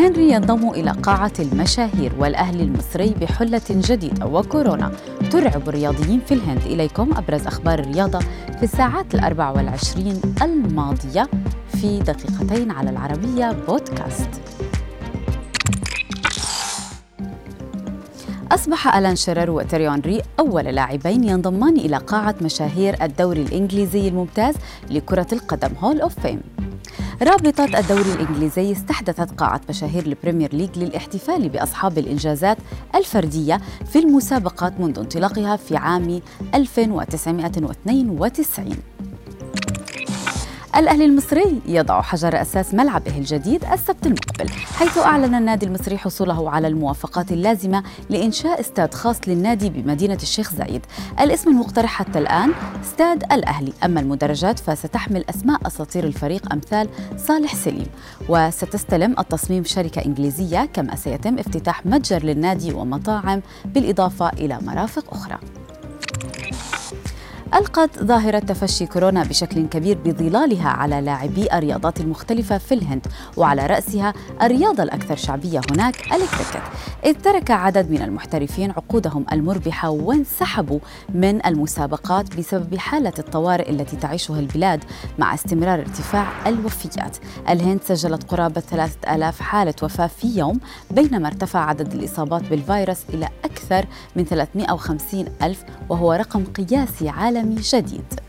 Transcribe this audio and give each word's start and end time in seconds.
هنري 0.00 0.30
ينضم 0.30 0.70
إلى 0.70 0.90
قاعة 0.90 1.32
المشاهير 1.38 2.12
والأهلي 2.18 2.62
المصري 2.62 3.14
بحلة 3.20 3.60
جديدة 3.70 4.26
وكورونا. 4.26 4.92
ترعب 5.30 5.68
الرياضيين 5.68 6.20
في 6.20 6.34
الهند. 6.34 6.60
إليكم 6.66 7.10
أبرز 7.16 7.46
أخبار 7.46 7.78
الرياضة 7.78 8.18
في 8.58 8.62
الساعات 8.62 9.14
الأربع 9.14 9.50
والعشرين 9.50 10.20
الماضية 10.42 11.28
في 11.68 11.98
دقيقتين 11.98 12.70
على 12.70 12.90
العربية 12.90 13.52
بودكاست. 13.68 14.30
أصبح 18.52 18.96
ألان 18.96 19.16
شرر 19.16 19.50
وتيريون 19.50 20.00
ري 20.00 20.22
أول 20.38 20.64
لاعبين 20.64 21.24
ينضمان 21.24 21.76
إلى 21.76 21.96
قاعة 21.96 22.34
مشاهير 22.42 23.02
الدوري 23.02 23.42
الإنجليزي 23.42 24.08
الممتاز 24.08 24.54
لكرة 24.90 25.26
القدم 25.32 25.70
هول 25.80 26.00
أوف 26.00 26.20
فيم 26.20 26.40
رابطة 27.22 27.64
الدوري 27.64 28.12
الإنجليزي 28.12 28.72
استحدثت 28.72 29.30
قاعة 29.30 29.60
مشاهير 29.68 30.06
البريمير 30.06 30.54
ليج 30.54 30.78
للاحتفال 30.78 31.48
بأصحاب 31.48 31.98
الإنجازات 31.98 32.58
الفردية 32.94 33.60
في 33.92 33.98
المسابقات 33.98 34.80
منذ 34.80 34.98
انطلاقها 34.98 35.56
في 35.56 35.76
عام 35.76 36.20
1992 36.54 38.76
الأهلي 40.80 41.04
المصري 41.04 41.60
يضع 41.66 42.02
حجر 42.02 42.42
أساس 42.42 42.74
ملعبه 42.74 43.18
الجديد 43.18 43.64
السبت 43.64 44.06
المقبل 44.06 44.48
حيث 44.50 44.98
أعلن 44.98 45.34
النادي 45.34 45.66
المصري 45.66 45.98
حصوله 45.98 46.50
على 46.50 46.68
الموافقات 46.68 47.32
اللازمة 47.32 47.82
لإنشاء 48.10 48.60
استاد 48.60 48.94
خاص 48.94 49.16
للنادي 49.26 49.70
بمدينة 49.70 50.18
الشيخ 50.22 50.54
زايد. 50.54 50.86
الاسم 51.20 51.50
المقترح 51.50 51.90
حتى 51.90 52.18
الآن 52.18 52.52
استاد 52.84 53.32
الأهلي 53.32 53.72
أما 53.84 54.00
المدرجات 54.00 54.58
فستحمل 54.58 55.24
أسماء 55.30 55.66
أساطير 55.66 56.04
الفريق 56.04 56.52
أمثال 56.52 56.88
صالح 57.16 57.54
سليم 57.54 57.86
وستستلم 58.28 59.14
التصميم 59.18 59.64
شركة 59.64 60.04
إنجليزية 60.04 60.68
كما 60.72 60.96
سيتم 60.96 61.38
افتتاح 61.38 61.86
متجر 61.86 62.24
للنادي 62.24 62.72
ومطاعم 62.72 63.42
بالإضافة 63.64 64.28
إلى 64.28 64.58
مرافق 64.62 65.14
أخرى. 65.14 65.38
ألقت 67.54 68.04
ظاهرة 68.04 68.38
تفشي 68.38 68.86
كورونا 68.86 69.24
بشكل 69.24 69.66
كبير 69.66 69.98
بظلالها 70.04 70.68
على 70.68 71.00
لاعبي 71.00 71.52
الرياضات 71.52 72.00
المختلفة 72.00 72.58
في 72.58 72.74
الهند 72.74 73.06
وعلى 73.36 73.66
رأسها 73.66 74.14
الرياضة 74.42 74.82
الأكثر 74.82 75.16
شعبية 75.16 75.60
هناك 75.70 75.96
الكريكت. 76.00 76.62
إذ 77.04 77.14
ترك 77.14 77.50
عدد 77.50 77.90
من 77.90 78.02
المحترفين 78.02 78.70
عقودهم 78.70 79.26
المربحة 79.32 79.90
وانسحبوا 79.90 80.78
من 81.14 81.46
المسابقات 81.46 82.36
بسبب 82.36 82.76
حالة 82.76 83.12
الطوارئ 83.18 83.70
التي 83.70 83.96
تعيشها 83.96 84.40
البلاد 84.40 84.84
مع 85.18 85.34
استمرار 85.34 85.80
ارتفاع 85.80 86.26
الوفيات. 86.46 87.16
الهند 87.48 87.80
سجلت 87.84 88.30
قرابة 88.30 88.60
3000 88.60 89.40
حالة 89.42 89.74
وفاة 89.82 90.06
في 90.06 90.38
يوم 90.38 90.60
بينما 90.90 91.28
ارتفع 91.28 91.60
عدد 91.60 91.92
الإصابات 91.92 92.42
بالفيروس 92.50 92.98
إلى 93.14 93.28
أكثر 93.44 93.86
من 94.16 94.24
350 94.24 95.24
ألف 95.42 95.64
وهو 95.88 96.12
رقم 96.12 96.44
قياسي 96.44 97.08
عالمي 97.08 97.39
جديد. 97.42 98.20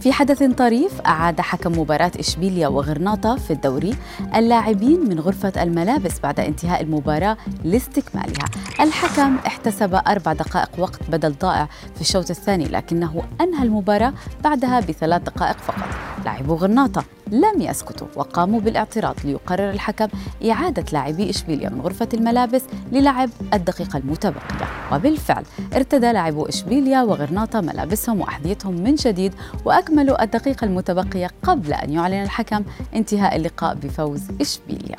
في 0.00 0.12
حدث 0.12 0.42
طريف 0.42 1.00
أعاد 1.00 1.40
حكم 1.40 1.78
مباراة 1.78 2.12
إشبيليا 2.18 2.68
وغرناطة 2.68 3.36
في 3.36 3.52
الدوري 3.52 3.94
اللاعبين 4.34 5.08
من 5.08 5.20
غرفة 5.20 5.62
الملابس 5.62 6.20
بعد 6.20 6.40
انتهاء 6.40 6.82
المباراة 6.82 7.36
لاستكمالها. 7.64 8.44
الحكم 8.80 9.36
احتسب 9.46 9.94
أربع 9.94 10.32
دقائق 10.32 10.70
وقت 10.78 11.10
بدل 11.10 11.34
ضائع 11.40 11.68
في 11.94 12.00
الشوط 12.00 12.30
الثاني 12.30 12.64
لكنه 12.64 13.22
أنهى 13.40 13.62
المباراة 13.62 14.12
بعدها 14.44 14.80
بثلاث 14.80 15.22
دقائق 15.22 15.56
فقط. 15.56 15.88
لاعبو 16.24 16.54
غرناطة 16.54 17.04
لم 17.30 17.60
يسكتوا 17.60 18.06
وقاموا 18.16 18.60
بالاعتراض 18.60 19.14
ليقرر 19.24 19.70
الحكم 19.70 20.08
إعادة 20.50 20.84
لاعبي 20.92 21.30
إشبيليا 21.30 21.70
من 21.70 21.80
غرفة 21.80 22.08
الملابس 22.14 22.62
للعب 22.92 23.30
الدقيقة 23.54 23.96
المتبقية. 23.96 24.66
وبالفعل 24.92 25.44
ارتدى 25.74 26.12
لاعبو 26.12 26.46
إشبيليا 26.46 27.02
وغرناطة 27.02 27.60
ملابسهم 27.60 28.20
وأحذيتهم 28.20 28.74
من 28.74 28.94
جديد 28.94 29.34
وأكملوا 29.64 30.22
الدقيقة 30.22 30.64
المتبقية 30.64 31.30
قبل 31.42 31.72
أن 31.72 31.90
يعلن 31.90 32.22
الحكم. 32.22 32.64
انتهاء 32.94 33.36
اللقاء 33.36 33.74
بفوز 33.74 34.22
إشبيليا. 34.40 34.96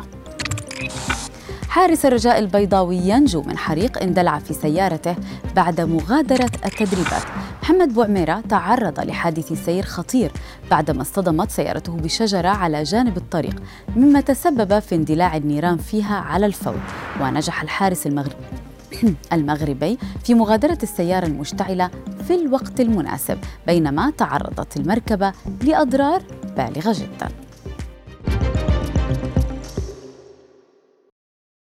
حارس 1.69 2.05
الرجاء 2.05 2.39
البيضاوي 2.39 2.97
ينجو 2.97 3.41
من 3.41 3.57
حريق 3.57 4.01
اندلع 4.01 4.39
في 4.39 4.53
سيارته 4.53 5.15
بعد 5.55 5.81
مغادرة 5.81 6.50
التدريبات. 6.65 7.23
محمد 7.63 7.93
بوعميرة 7.93 8.43
تعرض 8.49 8.99
لحادث 8.99 9.65
سير 9.65 9.83
خطير 9.83 10.31
بعدما 10.71 11.01
اصطدمت 11.01 11.51
سيارته 11.51 11.95
بشجرة 11.95 12.47
على 12.47 12.83
جانب 12.83 13.17
الطريق 13.17 13.55
مما 13.95 14.21
تسبب 14.21 14.79
في 14.79 14.95
اندلاع 14.95 15.37
النيران 15.37 15.77
فيها 15.77 16.15
على 16.15 16.45
الفور 16.45 16.79
ونجح 17.21 17.61
الحارس 17.61 18.07
المغربي 18.07 18.35
المغربي 19.33 19.97
في 20.23 20.33
مغادرة 20.33 20.77
السيارة 20.83 21.25
المشتعلة 21.25 21.89
في 22.27 22.35
الوقت 22.35 22.79
المناسب 22.79 23.37
بينما 23.67 24.09
تعرضت 24.17 24.77
المركبة 24.77 25.33
لأضرار 25.63 26.21
بالغة 26.57 26.93
جداً. 26.93 27.50